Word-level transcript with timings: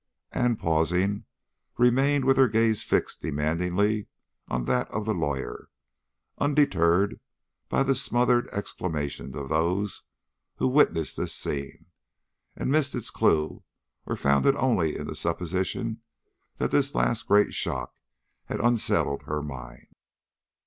and, 0.31 0.57
pausing, 0.57 1.25
remained 1.77 2.25
with 2.25 2.35
her 2.35 2.47
gaze 2.47 2.81
fixed 2.81 3.21
demandingly 3.21 4.07
on 4.47 4.65
that 4.65 4.89
of 4.89 5.05
the 5.05 5.13
lawyer, 5.13 5.69
undeterred 6.39 7.19
by 7.69 7.83
the 7.83 7.93
smothered 7.93 8.49
exclamations 8.49 9.35
of 9.35 9.47
those 9.49 10.01
who 10.55 10.67
witnessed 10.67 11.17
this 11.17 11.35
scene 11.35 11.85
and 12.55 12.71
missed 12.71 12.95
its 12.95 13.11
clue 13.11 13.61
or 14.07 14.15
found 14.15 14.47
it 14.47 14.55
only 14.55 14.97
in 14.97 15.05
the 15.05 15.15
supposition 15.15 16.01
that 16.57 16.71
this 16.71 16.95
last 16.95 17.27
great 17.27 17.53
shock 17.53 17.93
had 18.45 18.59
unsettled 18.59 19.21
her 19.25 19.43
mind. 19.43 19.85